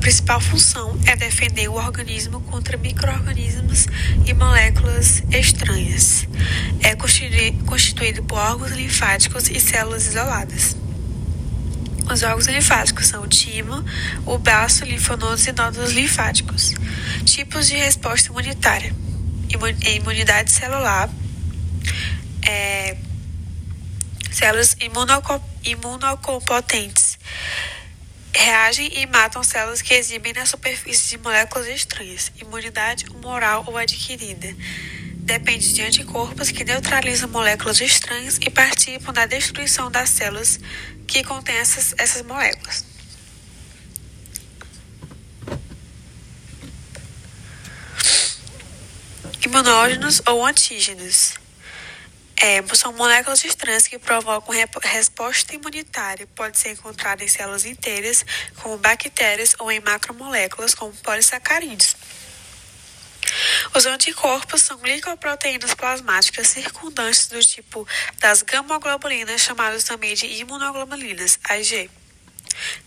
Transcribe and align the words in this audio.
principal 0.00 0.40
função 0.40 0.98
é 1.06 1.14
defender 1.14 1.68
o 1.68 1.74
organismo 1.74 2.40
contra 2.40 2.76
microorganismos 2.78 3.86
e 4.26 4.32
moléculas 4.32 5.22
estranhas. 5.30 6.26
É 6.82 6.96
constituído 6.96 8.22
por 8.22 8.38
órgãos 8.38 8.72
linfáticos 8.72 9.48
e 9.50 9.60
células 9.60 10.06
isoladas. 10.06 10.74
Os 12.10 12.22
órgãos 12.22 12.46
linfáticos 12.46 13.06
são 13.06 13.22
o 13.22 13.28
timo, 13.28 13.84
o 14.26 14.38
baço, 14.38 14.84
linfonodos 14.84 15.46
e 15.46 15.52
nódulos 15.52 15.92
linfáticos. 15.92 16.74
Tipos 17.24 17.68
de 17.68 17.76
resposta 17.76 18.30
imunitária: 18.30 18.94
imunidade 19.94 20.50
celular, 20.50 21.10
é, 22.42 22.96
células 24.32 24.76
imunocompetentes 25.62 27.09
reagem 28.40 28.90
e 28.94 29.06
matam 29.06 29.42
células 29.42 29.82
que 29.82 29.92
exibem 29.92 30.32
na 30.32 30.46
superfície 30.46 31.10
de 31.10 31.18
moléculas 31.18 31.68
estranhas. 31.68 32.32
Imunidade 32.40 33.04
moral 33.22 33.64
ou 33.66 33.76
adquirida. 33.76 34.54
Depende 35.16 35.72
de 35.72 35.82
anticorpos 35.82 36.50
que 36.50 36.64
neutralizam 36.64 37.28
moléculas 37.28 37.80
estranhas 37.80 38.38
e 38.40 38.50
participam 38.50 39.12
da 39.12 39.26
destruição 39.26 39.90
das 39.90 40.08
células 40.10 40.58
que 41.06 41.22
contêm 41.22 41.56
essas, 41.56 41.94
essas 41.98 42.22
moléculas. 42.22 42.84
Imunógenos 49.44 50.22
ou 50.26 50.44
antígenos. 50.44 51.34
É, 52.42 52.62
são 52.74 52.90
moléculas 52.94 53.44
estranhas 53.44 53.86
que 53.86 53.98
provocam 53.98 54.54
resposta 54.82 55.54
imunitária. 55.54 56.26
Pode 56.34 56.58
ser 56.58 56.70
encontrada 56.70 57.22
em 57.22 57.28
células 57.28 57.66
inteiras, 57.66 58.24
como 58.56 58.78
bactérias, 58.78 59.54
ou 59.58 59.70
em 59.70 59.78
macromoléculas, 59.80 60.74
como 60.74 60.90
polissacarídeos. 60.94 61.94
Os 63.74 63.84
anticorpos 63.84 64.62
são 64.62 64.78
glicoproteínas 64.78 65.74
plasmáticas 65.74 66.48
circundantes 66.48 67.26
do 67.28 67.40
tipo 67.40 67.86
das 68.18 68.40
gamoglobulinas, 68.40 69.42
chamadas 69.42 69.84
também 69.84 70.14
de 70.14 70.26
imunoglobulinas, 70.26 71.38
IgG. 71.50 71.90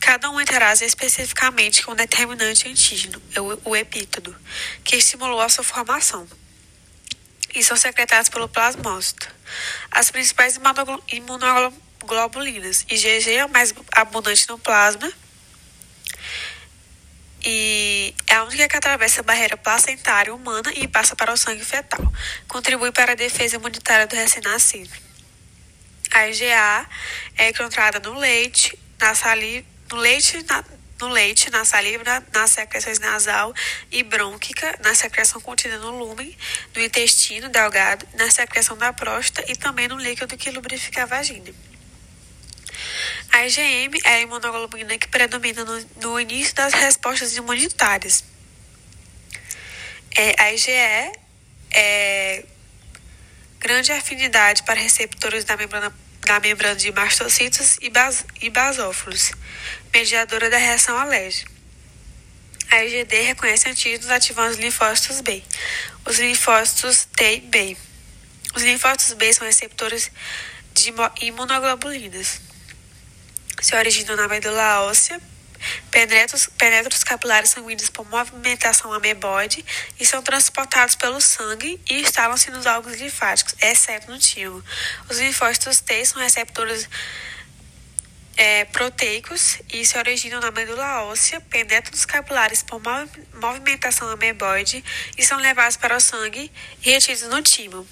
Cada 0.00 0.30
um 0.30 0.40
interage 0.40 0.84
especificamente 0.84 1.84
com 1.84 1.92
um 1.92 1.94
determinante 1.94 2.68
antígeno, 2.68 3.22
o 3.64 3.76
epítodo, 3.76 4.34
que 4.82 4.96
estimulou 4.96 5.40
a 5.40 5.48
sua 5.48 5.62
formação 5.62 6.26
e 7.54 7.62
são 7.62 7.76
secretados 7.76 8.28
pelo 8.28 8.48
plasmócito. 8.48 9.41
As 9.90 10.10
principais 10.10 10.58
imunoglobulinas, 11.08 12.84
IgG 12.88 13.30
é 13.32 13.46
mais 13.46 13.74
abundante 13.92 14.48
no 14.48 14.58
plasma 14.58 15.12
e 17.44 18.14
é 18.28 18.34
a 18.36 18.44
única 18.44 18.68
que 18.68 18.76
atravessa 18.76 19.20
a 19.20 19.24
barreira 19.24 19.56
placentária 19.56 20.32
humana 20.34 20.72
e 20.74 20.86
passa 20.86 21.16
para 21.16 21.32
o 21.32 21.36
sangue 21.36 21.64
fetal. 21.64 22.00
Contribui 22.46 22.92
para 22.92 23.12
a 23.12 23.16
defesa 23.16 23.56
imunitária 23.56 24.06
do 24.06 24.14
recém-nascido. 24.14 24.90
A 26.14 26.28
IgA 26.28 26.88
é 27.36 27.48
encontrada 27.48 27.98
no 27.98 28.18
leite, 28.18 28.78
na 29.00 29.14
saliva, 29.14 29.66
no 29.90 29.96
leite, 29.96 30.44
na, 30.48 30.62
no 31.02 31.08
leite, 31.08 31.50
na 31.50 31.64
saliva, 31.64 32.04
na, 32.04 32.22
nas 32.32 32.50
secreções 32.50 32.98
nasal 33.00 33.52
e 33.90 34.02
brônquica, 34.02 34.78
na 34.82 34.94
secreção 34.94 35.40
contida 35.40 35.76
no 35.78 35.90
lúmen 35.90 36.36
do 36.72 36.80
intestino 36.80 37.48
delgado, 37.48 38.06
na 38.14 38.30
secreção 38.30 38.76
da 38.76 38.92
próstata 38.92 39.50
e 39.50 39.56
também 39.56 39.88
no 39.88 39.98
líquido 39.98 40.36
que 40.36 40.50
lubrifica 40.50 41.02
a 41.02 41.06
vagina. 41.06 41.52
A 43.32 43.46
IgM 43.46 43.98
é 44.04 44.14
a 44.14 44.20
imunoglobulina 44.20 44.96
que 44.96 45.08
predomina 45.08 45.64
no, 45.64 45.86
no 46.00 46.20
início 46.20 46.54
das 46.54 46.72
respostas 46.72 47.36
imunitárias. 47.36 48.24
É, 50.16 50.40
a 50.40 50.52
IgE 50.52 50.70
é 51.74 52.44
grande 53.58 53.92
afinidade 53.92 54.62
para 54.64 54.80
receptores 54.80 55.44
da 55.44 55.56
membrana 55.56 55.92
da 56.32 56.40
membrana 56.40 56.74
de 56.74 56.90
mastocitos 56.92 57.76
e, 57.82 57.90
bas 57.90 58.24
e 58.40 58.48
basófilos, 58.48 59.32
mediadora 59.92 60.48
da 60.48 60.56
reação 60.56 60.96
alérgica. 60.96 61.50
A 62.70 62.82
IgD 62.84 63.20
reconhece 63.20 63.68
antígenos 63.68 64.08
ativando 64.08 64.52
os 64.52 64.56
linfócitos 64.56 65.20
B, 65.20 65.42
os 66.06 66.18
linfócitos 66.18 67.06
T 67.14 67.34
e 67.34 67.40
B. 67.40 67.76
Os 68.54 68.62
linfócitos 68.62 69.12
B 69.12 69.30
são 69.32 69.46
receptores 69.46 70.10
de 70.72 70.94
imunoglobulinas. 71.20 72.40
Se 73.60 73.76
originam 73.76 74.16
na 74.16 74.26
medula 74.26 74.80
óssea, 74.84 75.20
penetram 75.90 76.88
os 76.92 77.04
capilares 77.04 77.50
sanguíneos 77.50 77.88
por 77.88 78.08
movimentação 78.08 78.92
ameboide 78.92 79.64
e 79.98 80.06
são 80.06 80.22
transportados 80.22 80.96
pelo 80.96 81.20
sangue 81.20 81.80
e 81.88 82.00
instalam-se 82.00 82.50
nos 82.50 82.66
órgãos 82.66 82.96
linfáticos, 82.96 83.54
exceto 83.60 84.10
no 84.10 84.18
timo. 84.18 84.62
Os 85.08 85.18
linfócitos 85.18 85.80
T 85.80 86.04
são 86.04 86.20
receptores 86.20 86.88
é, 88.36 88.64
proteicos 88.66 89.58
e 89.72 89.84
se 89.84 89.98
originam 89.98 90.40
na 90.40 90.50
medula 90.50 91.04
óssea, 91.04 91.40
penetram 91.40 91.92
nos 91.92 92.06
capilares 92.06 92.62
por 92.62 92.80
movimentação 93.34 94.08
ameboide 94.08 94.84
e 95.16 95.24
são 95.24 95.38
levados 95.38 95.76
para 95.76 95.96
o 95.96 96.00
sangue 96.00 96.50
e 96.84 96.90
retidos 96.90 97.22
no 97.22 97.42
timo. 97.42 97.86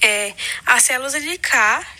É, 0.00 0.34
as 0.64 0.84
células 0.84 1.14
NK 1.14 1.48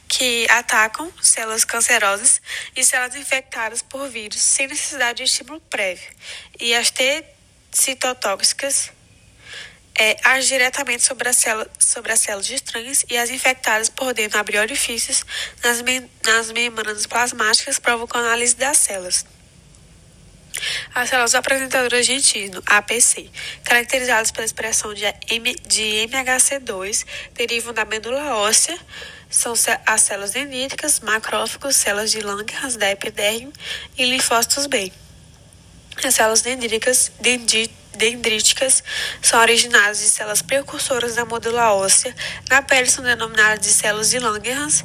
que 0.08 0.46
atacam 0.50 1.12
células 1.20 1.64
cancerosas 1.64 2.40
e 2.74 2.82
células 2.82 3.14
infectadas 3.14 3.82
por 3.82 4.08
vírus 4.08 4.40
sem 4.40 4.66
necessidade 4.66 5.18
de 5.18 5.24
estímulo 5.24 5.60
prévio. 5.60 6.10
E 6.58 6.74
as 6.74 6.90
T 6.90 7.24
citotóxicas 7.70 8.90
é, 9.98 10.16
agem 10.24 10.58
diretamente 10.58 11.02
sobre, 11.02 11.28
a 11.28 11.32
célula, 11.32 11.68
sobre 11.78 12.12
as 12.12 12.20
células 12.20 12.48
estranhas 12.48 13.04
e 13.10 13.18
as 13.18 13.30
infectadas 13.30 13.88
por 13.88 14.14
dentro 14.14 14.38
abrir 14.38 14.58
orifícios 14.58 15.24
nas, 15.62 15.82
nas 16.24 16.50
membranas 16.52 17.06
plasmáticas, 17.06 17.78
provocando 17.78 18.24
a 18.24 18.28
análise 18.28 18.54
das 18.54 18.78
células. 18.78 19.26
As 20.94 21.08
células 21.08 21.34
apresentadoras 21.34 22.06
de 22.06 22.14
antígeno, 22.14 22.62
APC, 22.66 23.30
caracterizadas 23.64 24.30
pela 24.30 24.44
expressão 24.44 24.92
de, 24.94 25.04
M, 25.30 25.54
de 25.66 26.08
MHC2, 26.08 27.04
derivam 27.34 27.72
da 27.72 27.84
medula 27.84 28.34
óssea, 28.34 28.78
são 29.30 29.54
as 29.86 30.00
células 30.00 30.30
dendríticas, 30.30 31.00
macrófagos, 31.00 31.76
células 31.76 32.10
de 32.10 32.20
Langerhans 32.20 32.76
da 32.76 32.90
epiderme 32.90 33.52
e 33.96 34.04
linfócitos 34.04 34.66
B. 34.66 34.90
As 36.02 36.14
células 36.14 36.42
dendríticas, 36.42 37.12
dendríticas 37.98 38.82
são 39.20 39.40
originadas 39.40 39.98
de 39.98 40.08
células 40.08 40.40
precursoras 40.40 41.16
da 41.16 41.24
medula 41.24 41.74
óssea. 41.74 42.14
Na 42.48 42.62
pele 42.62 42.88
são 42.88 43.02
denominadas 43.04 43.60
de 43.60 43.72
células 43.72 44.08
de 44.08 44.18
Langerhans 44.18 44.84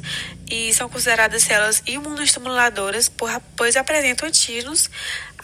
e 0.50 0.74
são 0.74 0.88
consideradas 0.88 1.44
células 1.44 1.82
imunoestimuladoras, 1.86 3.10
pois 3.56 3.76
apresentam 3.76 4.28
antígenos 4.28 4.90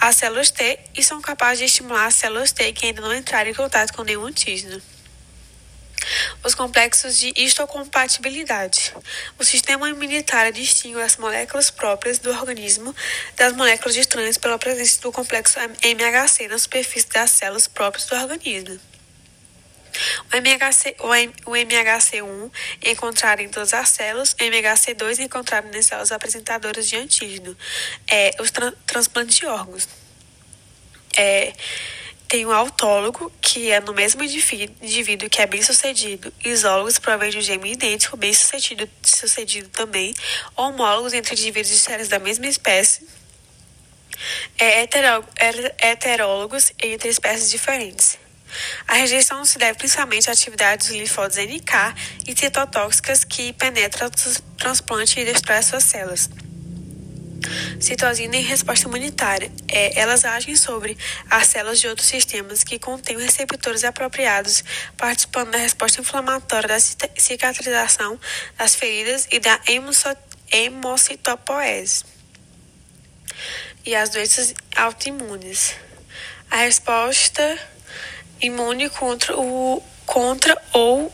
às 0.00 0.16
células 0.16 0.50
T 0.50 0.78
e 0.96 1.02
são 1.02 1.20
capazes 1.20 1.58
de 1.58 1.64
estimular 1.66 2.06
as 2.06 2.14
células 2.14 2.52
T 2.52 2.72
que 2.72 2.86
ainda 2.86 3.02
não 3.02 3.14
entraram 3.14 3.50
em 3.50 3.54
contato 3.54 3.92
com 3.92 4.02
nenhum 4.02 4.26
antígeno. 4.26 4.80
Os 6.42 6.54
complexos 6.54 7.18
de 7.18 7.32
histocompatibilidade. 7.36 8.94
O 9.38 9.44
sistema 9.44 9.88
imunitário 9.88 10.52
distingue 10.52 11.00
as 11.00 11.18
moléculas 11.18 11.70
próprias 11.70 12.18
do 12.18 12.30
organismo 12.30 12.96
das 13.36 13.52
moléculas 13.52 13.96
estranhas 13.96 14.38
pela 14.38 14.58
presença 14.58 15.00
do 15.02 15.12
complexo 15.12 15.58
MHC 15.82 16.48
na 16.48 16.58
superfície 16.58 17.08
das 17.10 17.30
células 17.30 17.68
próprias 17.68 18.06
do 18.06 18.16
organismo. 18.16 18.89
O, 20.32 20.36
MHC, 20.36 20.96
o 21.46 21.52
MHC1 21.52 22.52
é 22.82 22.90
encontrado 22.92 23.40
em 23.40 23.48
todas 23.48 23.74
as 23.74 23.88
células, 23.88 24.32
o 24.32 24.36
MHC2 24.36 25.20
é 25.20 25.22
encontrado 25.24 25.72
nas 25.72 25.86
células 25.86 26.12
apresentadoras 26.12 26.88
de 26.88 26.96
antígeno, 26.96 27.56
é, 28.08 28.30
os 28.40 28.50
tra 28.50 28.72
transplantes 28.86 29.36
de 29.36 29.46
órgãos. 29.46 29.88
É, 31.16 31.52
tem 32.30 32.46
o 32.46 32.52
autólogo, 32.52 33.30
que 33.42 33.72
é 33.72 33.80
no 33.80 33.92
mesmo 33.92 34.22
indivíduo 34.22 35.28
que 35.28 35.42
é 35.42 35.46
bem 35.46 35.60
sucedido. 35.62 36.32
Isólogos 36.44 36.96
provém 36.96 37.28
de 37.28 37.38
um 37.38 37.40
gêmeo 37.40 37.72
idêntico, 37.72 38.16
bem 38.16 38.32
sucedido, 38.32 38.88
sucedido 39.02 39.68
também. 39.70 40.14
Homólogos 40.54 41.12
entre 41.12 41.34
indivíduos 41.34 41.74
de 41.74 41.80
séries 41.80 42.06
da 42.06 42.20
mesma 42.20 42.46
espécie. 42.46 43.04
É 44.56 44.86
heterólogos 45.80 46.72
entre 46.80 47.08
espécies 47.08 47.50
diferentes. 47.50 48.16
A 48.86 48.94
rejeição 48.94 49.44
se 49.44 49.58
deve 49.58 49.78
principalmente 49.78 50.28
à 50.28 50.32
atividade 50.32 50.88
dos 50.88 50.96
linfócitos 50.96 51.38
NK 51.38 51.72
e 52.26 52.36
citotóxicas 52.36 53.24
que 53.24 53.52
penetram 53.52 54.08
o 54.08 54.10
transplante 54.56 55.20
e 55.20 55.24
destrói 55.24 55.62
suas 55.62 55.84
células 55.84 56.28
citosina 57.80 58.36
e 58.36 58.42
resposta 58.42 58.86
imunitária. 58.86 59.50
É, 59.68 59.98
elas 59.98 60.24
agem 60.24 60.54
sobre 60.56 60.96
as 61.28 61.46
células 61.48 61.80
de 61.80 61.88
outros 61.88 62.08
sistemas 62.08 62.62
que 62.62 62.78
contêm 62.78 63.18
receptores 63.18 63.84
apropriados, 63.84 64.62
participando 64.96 65.50
da 65.50 65.58
resposta 65.58 66.00
inflamatória 66.00 66.68
da 66.68 66.80
cicatrização 66.80 68.18
das 68.56 68.74
feridas 68.74 69.28
e 69.30 69.38
da 69.38 69.60
hemocitopoese. 70.52 72.04
E 73.84 73.94
as 73.94 74.10
doenças 74.10 74.54
autoimunes. 74.76 75.74
A 76.50 76.56
resposta 76.56 77.58
imune 78.40 78.88
contra, 78.90 79.38
o, 79.38 79.82
contra 80.06 80.60
ou 80.72 81.12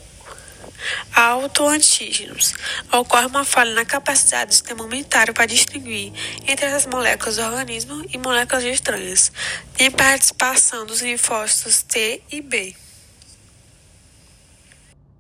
autoantígenos. 1.15 2.55
Ocorre 2.93 3.27
uma 3.27 3.45
falha 3.45 3.75
na 3.75 3.85
capacidade 3.85 4.51
do 4.51 4.55
sistema 4.55 4.85
imunitário 4.85 5.35
para 5.35 5.47
distinguir 5.47 6.13
entre 6.47 6.67
as 6.67 6.87
moléculas 6.87 7.37
do 7.37 7.43
organismo 7.43 8.05
e 8.13 8.19
moléculas 8.19 8.65
estranhas. 8.65 9.33
Tem 9.77 9.91
participação 9.91 10.87
dos 10.87 11.03
linfócitos 11.03 11.83
T 11.83 12.23
e 12.31 12.41
B. 12.41 12.86